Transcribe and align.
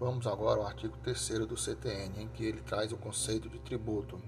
Vamos 0.00 0.26
agora 0.26 0.60
ao 0.60 0.66
artigo 0.66 0.96
3 1.02 1.46
do 1.46 1.58
CTN, 1.58 2.22
em 2.22 2.28
que 2.28 2.42
ele 2.42 2.62
traz 2.62 2.90
o 2.90 2.96
conceito 2.96 3.50
de 3.50 3.58
tributo. 3.58 4.18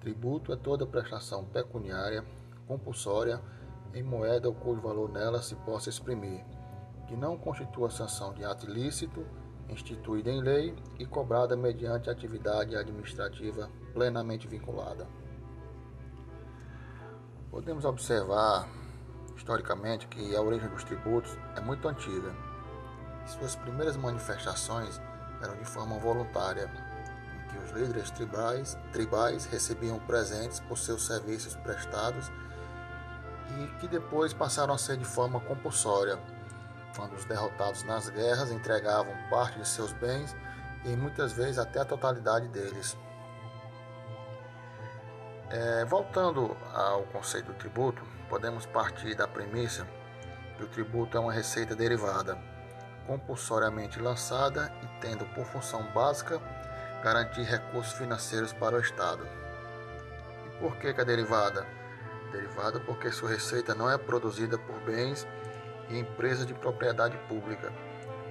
Tributo 0.00 0.52
é 0.52 0.56
toda 0.56 0.86
prestação 0.86 1.46
pecuniária 1.46 2.22
compulsória 2.66 3.40
em 3.94 4.02
moeda 4.02 4.46
ou 4.46 4.54
cujo 4.54 4.82
valor 4.82 5.08
nela 5.08 5.40
se 5.40 5.54
possa 5.54 5.88
exprimir, 5.88 6.44
que 7.08 7.16
não 7.16 7.38
constitua 7.38 7.88
sanção 7.88 8.34
de 8.34 8.44
ato 8.44 8.68
ilícito, 8.68 9.26
instituída 9.70 10.30
em 10.30 10.42
lei 10.42 10.76
e 10.98 11.06
cobrada 11.06 11.56
mediante 11.56 12.10
atividade 12.10 12.76
administrativa 12.76 13.70
plenamente 13.94 14.46
vinculada. 14.46 15.08
Podemos 17.50 17.86
observar 17.86 18.68
historicamente 19.34 20.06
que 20.06 20.36
a 20.36 20.42
origem 20.42 20.68
dos 20.68 20.84
tributos 20.84 21.34
é 21.56 21.62
muito 21.62 21.88
antiga. 21.88 22.53
Suas 23.26 23.56
primeiras 23.56 23.96
manifestações 23.96 25.00
eram 25.42 25.56
de 25.56 25.64
forma 25.64 25.98
voluntária, 25.98 26.70
em 27.34 27.48
que 27.48 27.58
os 27.58 27.70
líderes 27.70 28.10
tribais, 28.10 28.76
tribais 28.92 29.46
recebiam 29.46 29.98
presentes 30.00 30.60
por 30.60 30.78
seus 30.78 31.06
serviços 31.06 31.54
prestados 31.56 32.30
e 33.58 33.66
que 33.78 33.88
depois 33.88 34.32
passaram 34.32 34.74
a 34.74 34.78
ser 34.78 34.96
de 34.96 35.04
forma 35.04 35.40
compulsória, 35.40 36.18
quando 36.96 37.14
os 37.14 37.24
derrotados 37.24 37.82
nas 37.84 38.08
guerras 38.08 38.50
entregavam 38.50 39.12
parte 39.30 39.58
de 39.58 39.66
seus 39.66 39.92
bens 39.92 40.34
e 40.84 40.96
muitas 40.96 41.32
vezes 41.32 41.58
até 41.58 41.80
a 41.80 41.84
totalidade 41.84 42.48
deles. 42.48 42.96
É, 45.50 45.84
voltando 45.84 46.56
ao 46.72 47.02
conceito 47.04 47.46
do 47.46 47.54
tributo, 47.54 48.02
podemos 48.28 48.66
partir 48.66 49.14
da 49.14 49.28
premissa 49.28 49.86
que 50.56 50.64
o 50.64 50.68
tributo 50.68 51.16
é 51.16 51.20
uma 51.20 51.32
receita 51.32 51.74
derivada, 51.74 52.38
compulsoriamente 53.06 54.00
lançada 54.00 54.72
e 54.82 55.00
tendo 55.00 55.24
por 55.34 55.44
função 55.46 55.82
básica 55.92 56.40
garantir 57.02 57.42
recursos 57.42 57.92
financeiros 57.92 58.52
para 58.52 58.76
o 58.76 58.80
Estado. 58.80 59.26
E 60.46 60.58
por 60.58 60.76
que, 60.76 60.92
que 60.92 61.00
é 61.00 61.04
derivada? 61.04 61.66
Derivada 62.32 62.80
porque 62.80 63.12
sua 63.12 63.28
receita 63.28 63.74
não 63.74 63.90
é 63.90 63.98
produzida 63.98 64.56
por 64.58 64.80
bens 64.80 65.26
e 65.90 65.98
empresas 65.98 66.46
de 66.46 66.54
propriedade 66.54 67.16
pública, 67.28 67.70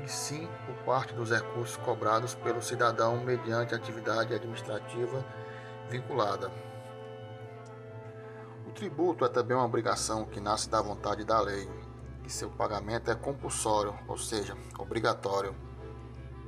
e 0.03 0.09
sim 0.09 0.49
por 0.65 0.75
parte 0.83 1.13
dos 1.13 1.29
recursos 1.29 1.77
cobrados 1.77 2.33
pelo 2.35 2.61
cidadão 2.61 3.23
mediante 3.23 3.75
atividade 3.75 4.33
administrativa 4.33 5.23
vinculada. 5.89 6.51
O 8.67 8.71
tributo 8.71 9.23
é 9.23 9.29
também 9.29 9.55
uma 9.55 9.65
obrigação 9.65 10.25
que 10.25 10.39
nasce 10.39 10.67
da 10.69 10.81
vontade 10.81 11.23
da 11.23 11.39
lei, 11.39 11.69
e 12.25 12.29
seu 12.29 12.49
pagamento 12.49 13.11
é 13.11 13.15
compulsório, 13.15 13.93
ou 14.07 14.17
seja, 14.17 14.55
obrigatório, 14.77 15.55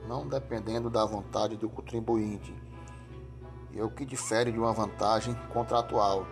não 0.08 0.28
dependendo 0.28 0.90
da 0.90 1.06
vontade 1.06 1.58
do 1.58 1.70
contribuinte, 1.70 2.54
e 3.72 3.80
é 3.80 3.84
o 3.84 3.90
que 3.90 4.06
difere 4.06 4.52
de 4.52 4.60
uma 4.60 4.74
vantagem 4.74 5.36
contratual, 5.52 6.26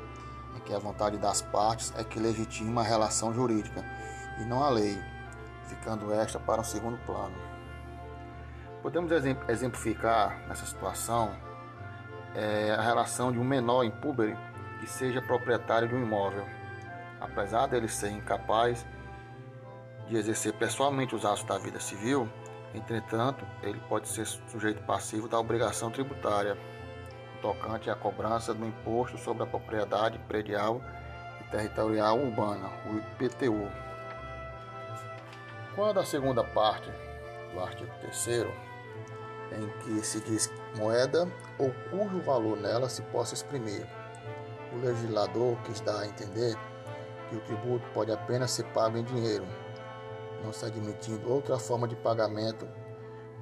em 0.55 0.59
que 0.61 0.73
a 0.73 0.79
vontade 0.79 1.17
das 1.17 1.41
partes 1.41 1.93
é 1.97 2.03
que 2.03 2.19
legitima 2.19 2.81
a 2.81 2.83
relação 2.83 3.33
jurídica 3.33 3.83
e 4.39 4.45
não 4.45 4.63
a 4.63 4.69
lei, 4.69 4.97
ficando 5.67 6.13
esta 6.13 6.39
para 6.39 6.61
um 6.61 6.63
segundo 6.63 6.97
plano. 7.05 7.35
Podemos 8.81 9.11
exemplificar 9.47 10.45
nessa 10.47 10.65
situação 10.65 11.31
é, 12.35 12.71
a 12.71 12.81
relação 12.81 13.31
de 13.31 13.39
um 13.39 13.43
menor 13.43 13.83
impúber 13.83 14.37
que 14.79 14.87
seja 14.87 15.21
proprietário 15.21 15.87
de 15.87 15.95
um 15.95 16.03
imóvel. 16.03 16.45
Apesar 17.19 17.67
dele 17.67 17.87
ser 17.87 18.09
incapaz 18.11 18.85
de 20.07 20.17
exercer 20.17 20.53
pessoalmente 20.53 21.15
os 21.15 21.25
atos 21.25 21.43
da 21.43 21.57
vida 21.57 21.79
civil, 21.79 22.29
entretanto, 22.73 23.45
ele 23.61 23.79
pode 23.87 24.07
ser 24.07 24.25
sujeito 24.25 24.83
passivo 24.83 25.27
da 25.27 25.39
obrigação 25.39 25.89
tributária 25.91 26.57
tocante 27.41 27.89
à 27.89 27.95
cobrança 27.95 28.53
do 28.53 28.65
imposto 28.65 29.17
sobre 29.17 29.43
a 29.43 29.45
propriedade 29.45 30.17
predial 30.27 30.81
e 31.41 31.51
territorial 31.51 32.17
urbana, 32.17 32.69
o 32.85 32.97
IPTU. 32.97 33.69
Quando 35.75 35.99
a 35.99 36.05
segunda 36.05 36.43
parte 36.43 36.89
do 37.53 37.59
artigo 37.59 37.91
3 37.99 38.47
em 39.51 39.67
que 39.79 40.05
se 40.05 40.19
diz 40.21 40.51
moeda 40.77 41.27
ou 41.59 41.71
cujo 41.89 42.21
valor 42.21 42.57
nela 42.57 42.89
se 42.89 43.01
possa 43.03 43.33
exprimir, 43.33 43.85
o 44.71 44.77
legislador 44.77 45.57
quis 45.63 45.81
dar 45.81 45.99
a 45.99 46.07
entender 46.07 46.55
que 47.29 47.35
o 47.35 47.41
tributo 47.41 47.85
pode 47.93 48.11
apenas 48.11 48.51
ser 48.51 48.63
pago 48.67 48.97
em 48.97 49.03
dinheiro, 49.03 49.45
não 50.43 50.51
se 50.51 50.65
admitindo 50.65 51.31
outra 51.31 51.57
forma 51.57 51.87
de 51.87 51.95
pagamento, 51.95 52.67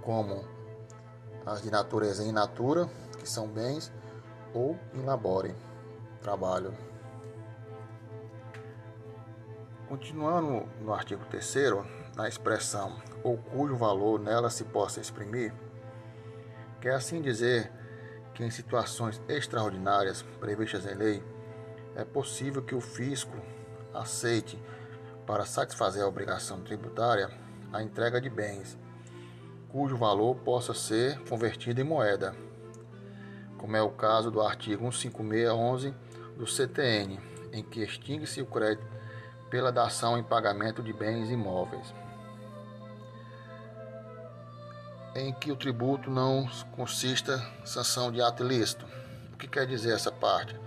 como 0.01 0.45
as 1.45 1.61
de 1.61 1.71
natureza 1.71 2.23
in 2.23 2.31
natura, 2.31 2.87
que 3.17 3.27
são 3.27 3.47
bens, 3.47 3.91
ou 4.53 4.77
in 4.93 5.01
labore, 5.03 5.55
trabalho. 6.21 6.73
Continuando 9.87 10.65
no 10.79 10.93
artigo 10.93 11.25
3 11.25 11.55
na 12.15 12.27
expressão 12.27 13.01
ou 13.23 13.37
cujo 13.37 13.75
valor 13.75 14.19
nela 14.19 14.49
se 14.49 14.63
possa 14.65 15.01
exprimir, 15.01 15.53
quer 16.79 16.93
assim 16.93 17.21
dizer 17.21 17.71
que 18.33 18.43
em 18.43 18.49
situações 18.49 19.21
extraordinárias 19.27 20.21
previstas 20.39 20.85
em 20.85 20.95
lei, 20.95 21.23
é 21.95 22.05
possível 22.05 22.61
que 22.61 22.73
o 22.73 22.81
fisco 22.81 23.35
aceite, 23.93 24.57
para 25.31 25.45
satisfazer 25.45 26.03
a 26.03 26.07
obrigação 26.09 26.59
tributária, 26.59 27.29
a 27.71 27.81
entrega 27.81 28.19
de 28.19 28.29
bens, 28.29 28.77
cujo 29.69 29.95
valor 29.95 30.35
possa 30.35 30.73
ser 30.73 31.17
convertido 31.21 31.79
em 31.79 31.85
moeda, 31.85 32.35
como 33.57 33.77
é 33.77 33.81
o 33.81 33.91
caso 33.91 34.29
do 34.29 34.41
artigo 34.41 34.91
15611 34.91 35.95
do 36.35 36.45
CTN, 36.45 37.17
em 37.53 37.63
que 37.63 37.81
extingue-se 37.81 38.41
o 38.41 38.45
crédito 38.45 38.85
pela 39.49 39.71
dação 39.71 40.17
em 40.17 40.23
pagamento 40.23 40.83
de 40.83 40.91
bens 40.91 41.29
imóveis. 41.29 41.93
em 45.15 45.33
que 45.33 45.51
o 45.51 45.57
tributo 45.57 46.09
não 46.09 46.47
consista 46.71 47.37
sanção 47.65 48.11
de 48.11 48.21
ato 48.21 48.43
ilícito. 48.43 48.85
O 49.33 49.37
que 49.37 49.45
quer 49.45 49.67
dizer 49.67 49.93
essa 49.93 50.09
parte? 50.09 50.57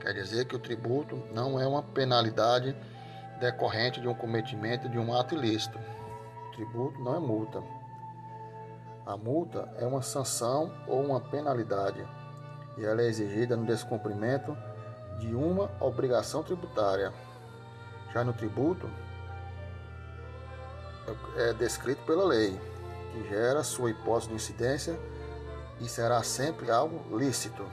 Quer 0.00 0.12
dizer 0.12 0.46
que 0.46 0.56
o 0.56 0.58
tributo 0.58 1.22
não 1.32 1.60
é 1.60 1.66
uma 1.66 1.80
penalidade 1.80 2.74
decorrente 3.40 4.00
de 4.00 4.08
um 4.08 4.14
cometimento 4.14 4.88
de 4.88 4.98
um 4.98 5.14
ato 5.14 5.34
ilícito. 5.34 5.78
O 5.78 6.52
tributo 6.52 7.00
não 7.00 7.14
é 7.14 7.18
multa. 7.18 7.62
A 9.06 9.16
multa 9.16 9.72
é 9.78 9.86
uma 9.86 10.02
sanção 10.02 10.72
ou 10.86 11.04
uma 11.04 11.20
penalidade 11.20 12.06
e 12.78 12.84
ela 12.84 13.02
é 13.02 13.06
exigida 13.06 13.56
no 13.56 13.66
descumprimento 13.66 14.56
de 15.18 15.34
uma 15.34 15.70
obrigação 15.80 16.42
tributária. 16.42 17.12
Já 18.12 18.24
no 18.24 18.32
tributo, 18.32 18.88
é 21.36 21.52
descrito 21.52 22.02
pela 22.04 22.24
lei 22.24 22.58
que 23.12 23.28
gera 23.28 23.62
sua 23.62 23.90
hipótese 23.90 24.28
de 24.28 24.34
incidência 24.34 24.98
e 25.80 25.88
será 25.88 26.22
sempre 26.22 26.70
algo 26.70 27.16
lícito. 27.16 27.64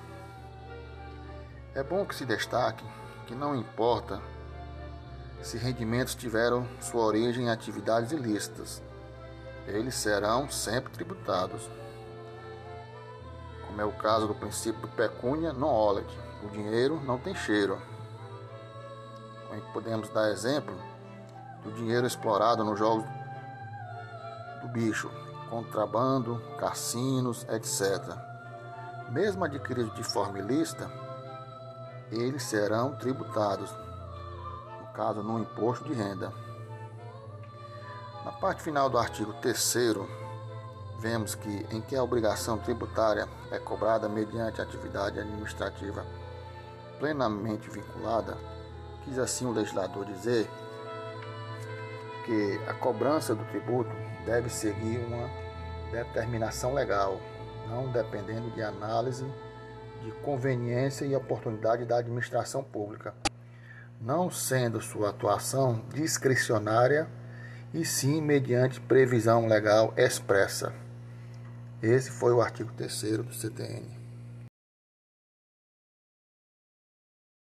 É 1.74 1.82
bom 1.82 2.06
que 2.06 2.14
se 2.14 2.26
destaque 2.26 2.84
que 3.26 3.34
não 3.34 3.56
importa 3.56 4.22
se 5.42 5.58
rendimentos 5.58 6.16
tiveram 6.16 6.68
sua 6.80 7.04
origem 7.04 7.46
em 7.46 7.50
atividades 7.50 8.12
ilícitas, 8.12 8.82
eles 9.68 9.96
serão 9.96 10.50
sempre 10.50 10.92
tributados. 10.92 11.70
Como 13.68 13.82
é 13.82 13.86
o 13.86 13.92
caso 13.92 14.28
do 14.28 14.36
princípio 14.36 14.88
pecúnia 14.90 15.54
non 15.54 15.72
olet, 15.72 16.08
o 16.44 16.50
dinheiro 16.50 17.00
não 17.06 17.18
tem 17.18 17.34
cheiro. 17.34 17.82
Podemos 19.74 20.10
dar 20.10 20.32
exemplo 20.32 20.76
do 21.64 21.72
dinheiro 21.72 22.06
explorado 22.06 22.64
nos 22.64 22.78
jogos 22.78 23.06
do 24.62 24.68
bicho, 24.68 25.10
contrabando, 25.50 26.42
cassinos, 26.58 27.46
etc. 27.50 28.16
Mesmo 29.10 29.44
adquiridos 29.44 29.94
de 29.96 30.04
forma 30.04 30.40
ilícita, 30.40 30.90
eles 32.12 32.44
serão 32.44 32.96
tributados, 32.96 33.74
caso, 35.02 35.24
no 35.24 35.40
imposto 35.40 35.84
de 35.86 35.96
renda. 35.96 36.32
Na 38.24 38.32
parte 38.32 38.62
final 38.62 38.88
do 38.88 39.00
artigo 39.00 39.34
3 39.42 39.76
vemos 41.00 41.34
que 41.34 41.66
em 41.72 41.82
que 41.82 41.96
a 41.96 42.04
obrigação 42.04 42.60
tributária 42.60 43.28
é 43.52 43.58
cobrada 43.58 44.08
mediante 44.08 44.62
atividade 44.62 45.20
administrativa 45.20 46.06
plenamente 47.00 47.68
vinculada, 47.68 48.38
quis 49.04 49.18
assim 49.18 49.48
o 49.48 49.52
legislador 49.52 50.06
dizer 50.06 50.48
que 52.24 52.62
a 52.70 52.74
cobrança 52.76 53.34
do 53.34 53.44
tributo 53.46 53.90
deve 54.24 54.52
seguir 54.52 55.00
uma 55.00 55.28
determinação 55.90 56.76
legal, 56.76 57.20
não 57.68 57.92
dependendo 57.92 58.52
de 58.52 58.62
análise 58.62 59.26
de 60.04 60.12
conveniência 60.24 61.06
e 61.06 61.16
oportunidade 61.16 61.86
da 61.86 61.98
administração 61.98 62.64
pública, 62.64 63.16
não 64.02 64.32
sendo 64.32 64.82
sua 64.82 65.10
atuação 65.10 65.84
discricionária 65.94 67.08
e 67.74 67.86
sim 67.86 68.22
mediante 68.22 68.82
previsão 68.82 69.48
legal 69.48 69.94
expressa. 69.96 70.74
Esse 71.82 72.12
foi 72.12 72.34
o 72.34 72.42
artigo 72.42 72.72
3 72.76 73.18
do 73.18 73.34
CTN. 73.34 74.01